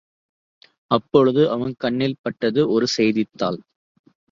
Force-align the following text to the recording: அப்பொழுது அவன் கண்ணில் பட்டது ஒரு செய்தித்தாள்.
அப்பொழுது 0.91 1.49
அவன் 1.49 1.75
கண்ணில் 1.77 2.19
பட்டது 2.21 2.71
ஒரு 2.71 2.87
செய்தித்தாள். 2.97 3.59